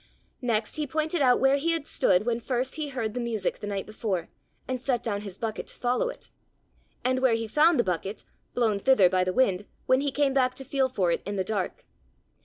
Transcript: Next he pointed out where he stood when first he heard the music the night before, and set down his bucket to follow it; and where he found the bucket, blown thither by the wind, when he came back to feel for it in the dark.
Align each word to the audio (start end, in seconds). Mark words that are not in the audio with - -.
Next 0.41 0.77
he 0.77 0.87
pointed 0.87 1.21
out 1.21 1.39
where 1.39 1.57
he 1.57 1.83
stood 1.83 2.25
when 2.25 2.39
first 2.39 2.73
he 2.73 2.87
heard 2.89 3.13
the 3.13 3.19
music 3.19 3.59
the 3.59 3.67
night 3.67 3.85
before, 3.85 4.29
and 4.67 4.81
set 4.81 5.03
down 5.03 5.21
his 5.21 5.37
bucket 5.37 5.67
to 5.67 5.75
follow 5.77 6.09
it; 6.09 6.31
and 7.05 7.19
where 7.19 7.35
he 7.35 7.47
found 7.47 7.79
the 7.79 7.83
bucket, 7.83 8.25
blown 8.55 8.79
thither 8.79 9.09
by 9.11 9.23
the 9.23 9.31
wind, 9.31 9.67
when 9.85 10.01
he 10.01 10.11
came 10.11 10.33
back 10.33 10.55
to 10.55 10.65
feel 10.65 10.89
for 10.89 11.11
it 11.11 11.21
in 11.23 11.35
the 11.35 11.43
dark. 11.43 11.85